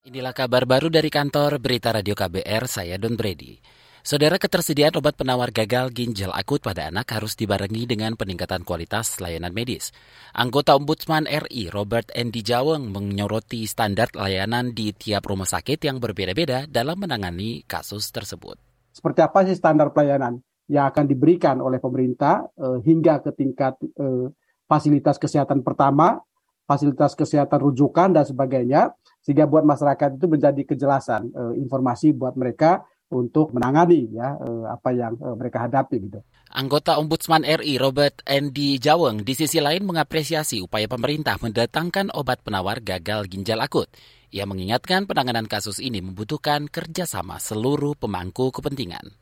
[0.00, 3.60] Inilah kabar baru dari kantor Berita Radio KBR, saya Don Brady.
[4.00, 9.52] Saudara ketersediaan obat penawar gagal ginjal akut pada anak harus dibarengi dengan peningkatan kualitas layanan
[9.52, 9.92] medis.
[10.32, 16.64] Anggota Ombudsman RI Robert Endi Jaweng menyoroti standar layanan di tiap rumah sakit yang berbeda-beda
[16.64, 18.56] dalam menangani kasus tersebut.
[18.96, 20.40] Seperti apa sih standar pelayanan
[20.72, 24.32] yang akan diberikan oleh pemerintah eh, hingga ke tingkat eh,
[24.64, 26.24] fasilitas kesehatan pertama,
[26.64, 32.84] fasilitas kesehatan rujukan dan sebagainya sehingga buat masyarakat itu menjadi kejelasan uh, informasi buat mereka
[33.10, 36.20] untuk menangani ya uh, apa yang uh, mereka hadapi gitu.
[36.50, 42.82] Anggota Ombudsman RI Robert Endi Jaweng di sisi lain mengapresiasi upaya pemerintah mendatangkan obat penawar
[42.82, 43.86] gagal ginjal akut.
[44.30, 49.19] Ia mengingatkan penanganan kasus ini membutuhkan kerjasama seluruh pemangku kepentingan.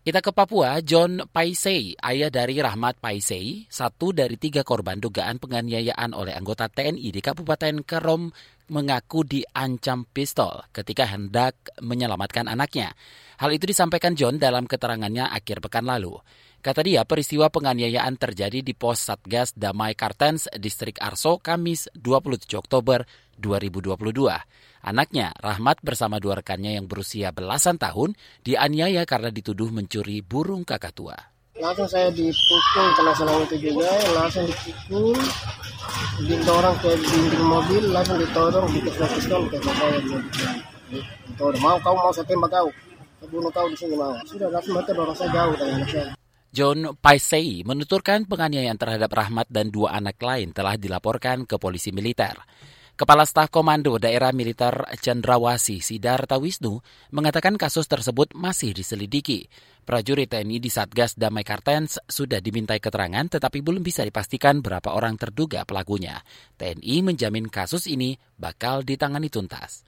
[0.00, 6.16] Kita ke Papua, John Paisei, ayah dari Rahmat Paisei, satu dari tiga korban dugaan penganiayaan
[6.16, 8.32] oleh anggota TNI di Kabupaten Kerom,
[8.72, 11.52] mengaku diancam pistol ketika hendak
[11.84, 12.96] menyelamatkan anaknya.
[13.44, 16.16] Hal itu disampaikan John dalam keterangannya akhir pekan lalu.
[16.64, 23.04] Kata dia, peristiwa penganiayaan terjadi di pos Satgas Damai Kartens, Distrik Arso, Kamis 27 Oktober
[23.40, 23.96] 2022.
[24.80, 28.12] Anaknya, Rahmat bersama dua rekannya yang berusia belasan tahun,
[28.44, 31.16] dianiaya karena dituduh mencuri burung kakatua.
[31.60, 35.16] Langsung saya dipukul kena selang itu juga, langsung dipukul,
[36.24, 40.00] didorong ke dinding mobil, langsung ditodong, dikepres-pistol ke saya.
[41.28, 42.68] Ditodong, mau kau mau saya tembak kau,
[43.20, 44.16] saya bunuh kau di sini mau.
[44.24, 46.10] Sudah langsung mereka dorong saya jauh dari anak saya.
[46.50, 52.34] John Paisei menuturkan penganiayaan terhadap Rahmat dan dua anak lain telah dilaporkan ke polisi militer.
[53.00, 56.84] Kepala Staf Komando Daerah Militer Cendrawasi Sidarta Wisnu
[57.16, 59.48] mengatakan kasus tersebut masih diselidiki.
[59.88, 65.16] Prajurit TNI di Satgas Damai Kartens sudah dimintai keterangan tetapi belum bisa dipastikan berapa orang
[65.16, 66.20] terduga pelakunya.
[66.60, 69.80] TNI menjamin kasus ini bakal ditangani tuntas.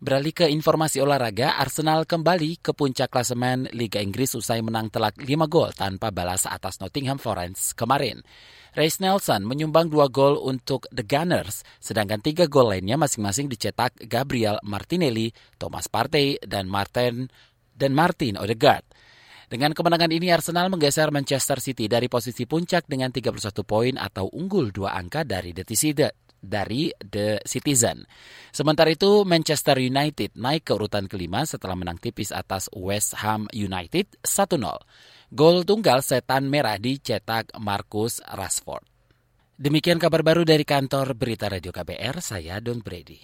[0.00, 5.28] Beralih ke informasi olahraga, Arsenal kembali ke puncak klasemen Liga Inggris usai menang telak 5
[5.44, 8.24] gol tanpa balas atas Nottingham Forest kemarin.
[8.72, 14.56] Reis Nelson menyumbang dua gol untuk The Gunners, sedangkan tiga gol lainnya masing-masing dicetak Gabriel
[14.64, 17.28] Martinelli, Thomas Partey, dan Martin
[17.76, 18.88] dan Martin Odegaard.
[19.52, 23.36] Dengan kemenangan ini Arsenal menggeser Manchester City dari posisi puncak dengan 31
[23.68, 28.04] poin atau unggul dua angka dari Citizen dari The Citizen.
[28.50, 34.18] Sementara itu Manchester United naik ke urutan kelima setelah menang tipis atas West Ham United
[34.26, 34.58] 1-0.
[35.30, 38.82] Gol tunggal setan merah dicetak Marcus Rashford.
[39.60, 43.20] Demikian kabar baru dari kantor Berita Radio KBR, saya Don Brady.